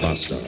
Bastard. 0.00 0.40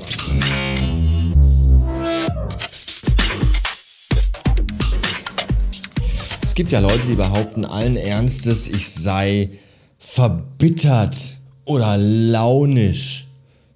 Es 6.43 6.55
gibt 6.55 6.73
ja 6.73 6.81
Leute, 6.81 7.07
die 7.09 7.15
behaupten 7.15 7.65
allen 7.65 7.97
Ernstes, 7.97 8.69
ich 8.69 8.89
sei 8.89 9.51
verbittert 9.99 11.17
oder 11.65 11.97
launisch. 11.97 13.27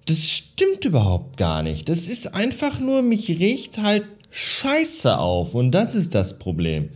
Das 0.06 0.30
stimmt 0.30 0.84
überhaupt 0.84 1.36
gar 1.36 1.62
nicht. 1.62 1.88
Das 1.88 2.08
ist 2.08 2.34
einfach 2.34 2.80
nur, 2.80 3.02
mich 3.02 3.28
riecht 3.28 3.78
halt 3.78 4.04
Scheiße 4.30 5.18
auf 5.18 5.54
und 5.54 5.72
das 5.72 5.94
ist 5.94 6.14
das 6.14 6.38
Problem. 6.38 6.90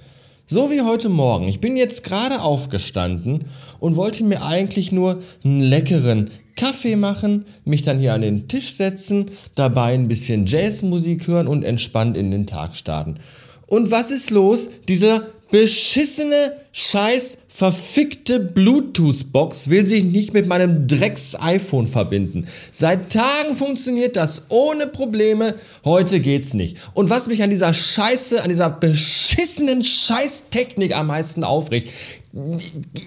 So 0.53 0.69
wie 0.69 0.80
heute 0.80 1.09
Morgen. 1.09 1.46
Ich 1.46 1.61
bin 1.61 1.77
jetzt 1.77 2.03
gerade 2.03 2.43
aufgestanden 2.43 3.45
und 3.79 3.95
wollte 3.95 4.25
mir 4.25 4.43
eigentlich 4.43 4.91
nur 4.91 5.22
einen 5.45 5.61
leckeren 5.61 6.29
Kaffee 6.57 6.96
machen, 6.96 7.45
mich 7.64 7.82
dann 7.82 8.00
hier 8.00 8.14
an 8.14 8.22
den 8.22 8.49
Tisch 8.49 8.72
setzen, 8.72 9.27
dabei 9.55 9.94
ein 9.94 10.08
bisschen 10.08 10.46
Jazzmusik 10.46 11.29
hören 11.29 11.46
und 11.46 11.63
entspannt 11.63 12.17
in 12.17 12.32
den 12.32 12.49
Tag 12.49 12.75
starten. 12.75 13.21
Und 13.68 13.93
was 13.93 14.11
ist 14.11 14.31
los? 14.31 14.71
Dieser 14.89 15.22
beschissene, 15.50 16.57
scheiß, 16.72 17.39
verfickte 17.49 18.41
Bluetooth-Box 18.41 19.68
will 19.68 19.85
sich 19.85 20.04
nicht 20.04 20.32
mit 20.32 20.46
meinem 20.46 20.86
Drecks-iPhone 20.86 21.89
verbinden. 21.89 22.46
Seit 22.72 23.13
Tagen 23.13 23.57
funktioniert 23.57 24.17
das 24.17 24.46
ohne 24.49 24.86
Probleme, 24.86 25.55
heute 25.85 26.21
geht's 26.21 26.55
nicht. 26.55 26.79
Und 26.94 27.11
was 27.11 27.27
mich 27.27 27.43
an 27.43 27.50
dieser 27.50 27.75
Scheiße, 27.75 28.43
an 28.43 28.49
dieser 28.49 28.71
beschissenen 28.71 29.85
Scheiß-Technik 29.85 30.96
am 30.96 31.08
meisten 31.08 31.44
aufregt, 31.44 31.91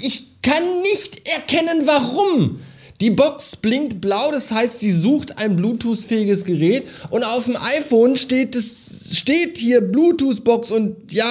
ich 0.03 0.41
kann 0.41 0.63
nicht 0.81 1.27
erkennen, 1.27 1.83
warum. 1.85 2.59
Die 3.01 3.09
Box 3.09 3.55
blinkt 3.55 3.99
blau, 3.99 4.31
das 4.31 4.51
heißt, 4.51 4.79
sie 4.79 4.91
sucht 4.91 5.37
ein 5.37 5.55
Bluetooth-fähiges 5.55 6.45
Gerät 6.45 6.85
und 7.09 7.23
auf 7.23 7.45
dem 7.45 7.57
iPhone 7.57 8.15
steht, 8.15 8.55
das, 8.55 9.09
steht 9.11 9.57
hier 9.57 9.81
Bluetooth-Box 9.81 10.71
und 10.71 11.11
ja, 11.11 11.25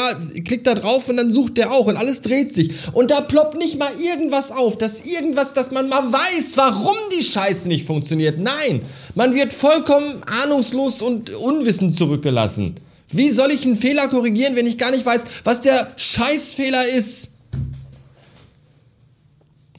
klickt 0.45 0.67
da 0.67 0.75
drauf 0.75 1.09
und 1.09 1.17
dann 1.17 1.33
sucht 1.33 1.57
der 1.57 1.73
auch 1.73 1.87
und 1.87 1.97
alles 1.97 2.23
dreht 2.23 2.55
sich. 2.55 2.71
Und 2.93 3.11
da 3.11 3.21
ploppt 3.21 3.57
nicht 3.57 3.79
mal 3.79 3.91
irgendwas 3.99 4.51
auf, 4.51 4.77
dass 4.77 5.07
irgendwas, 5.07 5.53
dass 5.53 5.71
man 5.71 5.89
mal 5.89 6.13
weiß, 6.13 6.57
warum 6.57 6.97
die 7.19 7.23
Scheiße 7.23 7.69
nicht 7.69 7.87
funktioniert. 7.87 8.39
Nein, 8.39 8.83
man 9.15 9.35
wird 9.35 9.53
vollkommen 9.53 10.23
ahnungslos 10.43 11.01
und 11.01 11.31
unwissend 11.31 11.97
zurückgelassen. 11.97 12.77
Wie 13.09 13.31
soll 13.31 13.51
ich 13.51 13.65
einen 13.65 13.77
Fehler 13.77 14.09
korrigieren, 14.09 14.57
wenn 14.57 14.67
ich 14.67 14.79
gar 14.79 14.91
nicht 14.91 15.05
weiß, 15.05 15.25
was 15.45 15.61
der 15.61 15.93
Scheißfehler 15.97 16.87
ist? 16.89 17.33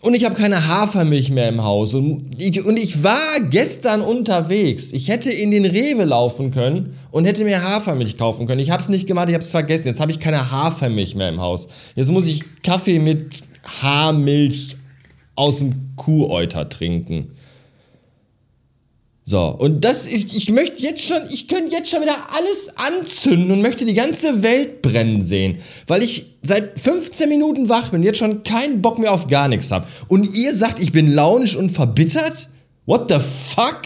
Und 0.04 0.16
ich 0.16 0.26
habe 0.26 0.36
keine 0.36 0.68
Hafermilch 0.68 1.30
mehr 1.30 1.48
im 1.48 1.64
Haus. 1.64 1.94
Und 1.94 2.36
ich, 2.38 2.66
und 2.66 2.78
ich 2.78 3.04
war 3.04 3.40
gestern 3.50 4.02
unterwegs. 4.02 4.92
Ich 4.92 5.08
hätte 5.08 5.32
in 5.32 5.50
den 5.50 5.66
Rewe 5.66 6.04
laufen 6.04 6.52
können 6.52 6.98
und 7.12 7.24
hätte 7.24 7.46
mir 7.46 7.64
Hafermilch 7.64 8.18
kaufen 8.18 8.46
können. 8.46 8.60
Ich 8.60 8.70
habe 8.70 8.84
es 8.84 8.90
nicht 8.90 9.08
gemacht, 9.08 9.30
ich 9.30 9.34
habe 9.34 9.44
es 9.44 9.52
vergessen. 9.52 9.88
Jetzt 9.88 10.02
habe 10.02 10.12
ich 10.12 10.20
keine 10.20 10.52
Hafermilch 10.52 11.16
mehr 11.16 11.30
im 11.30 11.40
Haus. 11.40 11.70
Jetzt 11.96 12.12
muss 12.12 12.28
ich 12.28 12.44
Kaffee 12.64 13.00
mit 13.00 13.44
Haarmilch 13.82 14.76
aus 15.36 15.60
dem 15.60 15.96
Kuhäuter 15.96 16.68
trinken. 16.68 17.32
So, 19.24 19.40
und 19.40 19.86
das 19.86 20.06
ist, 20.06 20.36
ich 20.36 20.50
möchte 20.50 20.84
jetzt 20.84 21.02
schon, 21.02 21.20
ich 21.34 21.48
könnte 21.48 21.74
jetzt 21.74 21.90
schon 21.90 22.02
wieder 22.02 22.18
alles 22.38 22.74
anzünden 22.76 23.52
und 23.52 23.62
möchte 23.62 23.86
die 23.86 23.94
ganze 23.94 24.44
Welt 24.44 24.82
brennen 24.82 25.22
sehen, 25.22 25.60
weil 25.88 26.04
ich 26.04 26.33
seit 26.44 26.80
15 26.80 27.30
Minuten 27.30 27.70
wach 27.70 27.90
bin, 27.90 28.04
jetzt 28.04 28.20
schon 28.20 28.44
keinen 28.44 28.82
Bock 28.82 29.00
mehr 29.00 29.12
auf 29.12 29.28
gar 29.28 29.48
nichts 29.48 29.72
habe. 29.72 29.88
Und 30.08 30.36
ihr 30.36 30.54
sagt, 30.54 30.80
ich 30.80 30.92
bin 30.92 31.12
launisch 31.12 31.56
und 31.56 31.72
verbittert? 31.72 32.50
What 32.86 33.10
the 33.10 33.20
fuck? 33.20 33.82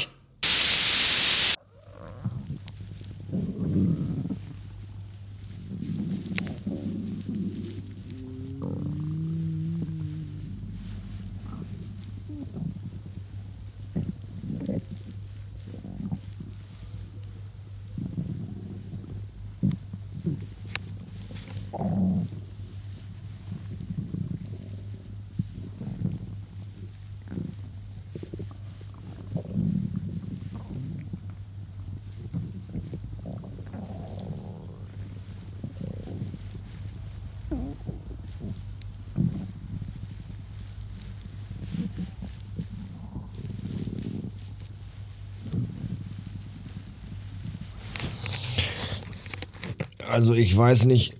Also 50.07 50.33
ich 50.33 50.55
weiß 50.55 50.85
nicht, 50.85 51.15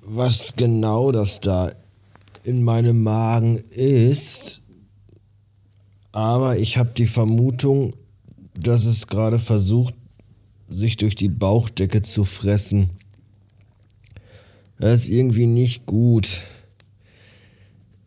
was 0.00 0.56
genau 0.56 1.12
das 1.12 1.40
da 1.40 1.70
in 2.44 2.62
meinem 2.62 3.02
Magen 3.02 3.58
ist, 3.70 4.62
aber 6.12 6.58
ich 6.58 6.78
habe 6.78 6.90
die 6.96 7.06
Vermutung, 7.06 7.94
dass 8.58 8.84
es 8.84 9.06
gerade 9.06 9.38
versucht, 9.38 9.94
sich 10.68 10.96
durch 10.96 11.14
die 11.14 11.28
Bauchdecke 11.28 12.00
zu 12.00 12.24
fressen. 12.24 12.90
Das 14.78 15.02
ist 15.02 15.08
irgendwie 15.10 15.46
nicht 15.46 15.84
gut. 15.84 16.40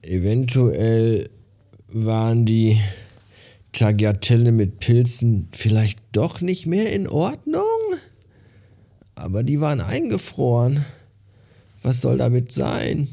Eventuell 0.02 1.30
waren 1.88 2.46
die 2.46 2.80
Tagliatelle 3.72 4.52
mit 4.52 4.80
Pilzen 4.80 5.50
vielleicht 5.52 6.00
doch 6.12 6.42
nicht 6.42 6.66
mehr 6.66 6.92
in 6.94 7.08
Ordnung? 7.08 7.75
Aber 9.26 9.42
die 9.42 9.60
waren 9.60 9.82
eingefroren. 9.82 10.86
Was 11.82 12.02
soll 12.02 12.20
damit 12.20 12.52
sein? 12.52 13.08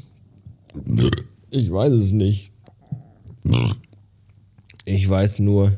Ich 1.49 1.71
weiß 1.71 1.91
es 1.91 2.11
nicht. 2.11 2.51
Ich 4.85 5.09
weiß 5.09 5.39
nur, 5.39 5.75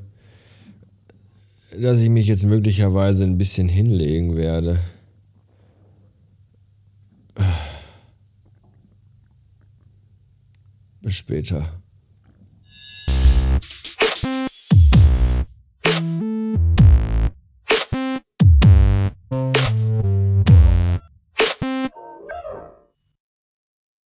dass 1.80 2.02
ich 2.02 2.10
mich 2.10 2.28
jetzt 2.28 2.44
möglicherweise 2.44 3.24
ein 3.24 3.38
bisschen 3.38 3.70
hinlegen 3.70 4.36
werde. 4.36 4.78
Bis 11.02 11.16
später. 11.16 11.82